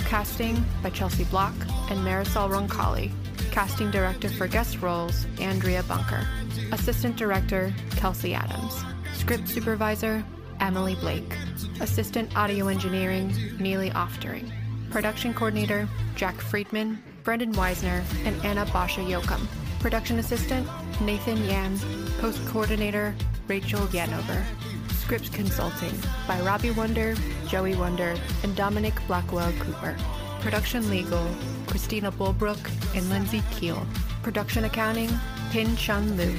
Casting 0.00 0.62
by 0.82 0.90
Chelsea 0.90 1.24
Block 1.24 1.54
and 1.88 2.00
Marisol 2.00 2.50
Roncalli. 2.50 3.10
Casting 3.50 3.90
director 3.90 4.28
for 4.28 4.46
guest 4.46 4.82
roles, 4.82 5.26
Andrea 5.40 5.82
Bunker. 5.84 6.28
Assistant 6.70 7.16
director, 7.16 7.72
Kelsey 7.92 8.34
Adams. 8.34 8.84
Script 9.14 9.48
supervisor, 9.48 10.22
Emily 10.60 10.96
Blake. 10.96 11.34
Assistant 11.80 12.36
audio 12.36 12.68
engineering, 12.68 13.34
Neely 13.58 13.88
Oftering. 13.92 14.52
Production 14.90 15.32
coordinator, 15.32 15.88
Jack 16.14 16.34
Friedman, 16.42 17.02
Brendan 17.24 17.54
Weisner, 17.54 18.04
and 18.26 18.36
Anna 18.44 18.66
Basha 18.66 19.00
Yokum. 19.00 19.40
Production 19.80 20.18
assistant, 20.18 20.68
Nathan 21.00 21.42
Yan. 21.46 21.78
Post 22.20 22.46
coordinator, 22.48 23.14
Rachel 23.48 23.86
Yanover. 23.88 24.44
Script 24.90 25.32
consulting 25.32 25.92
by 26.26 26.40
Robbie 26.40 26.72
Wonder, 26.72 27.14
Joey 27.46 27.76
Wonder, 27.76 28.16
and 28.42 28.56
Dominic 28.56 28.94
Blackwell 29.06 29.52
Cooper. 29.60 29.96
Production 30.40 30.88
legal, 30.90 31.26
Christina 31.66 32.10
Bulbrook 32.10 32.58
and 32.96 33.08
Lindsay 33.08 33.42
Keel. 33.52 33.86
Production 34.22 34.64
accounting, 34.64 35.10
Pin 35.50 35.76
Chun 35.76 36.16
Liu. 36.16 36.36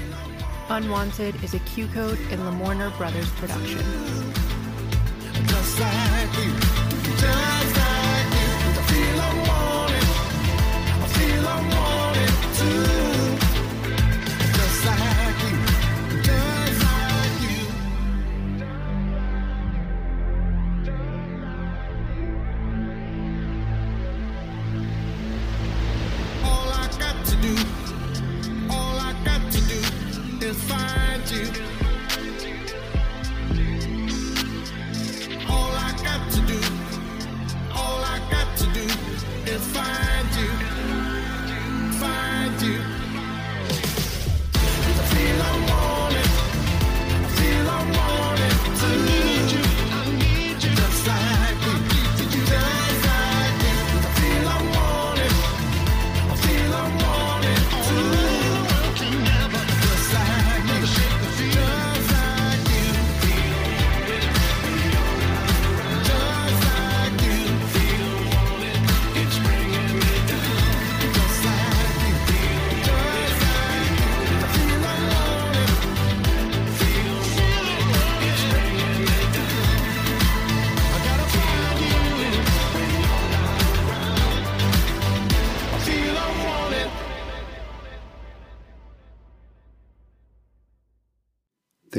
Unwanted 0.69 1.41
is 1.43 1.53
a 1.53 1.59
Q 1.59 1.87
Code 1.87 2.19
and 2.29 2.41
Lamorner 2.41 2.95
Brothers 2.97 3.29
production. 3.31 3.83